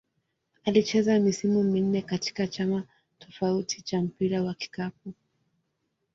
[0.65, 2.81] Alicheza misimu minne katika Chama
[3.17, 5.13] cha taifa cha mpira wa kikapu.